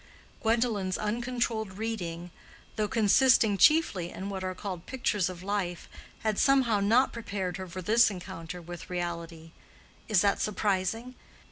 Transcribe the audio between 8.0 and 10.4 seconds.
encounter with reality. Is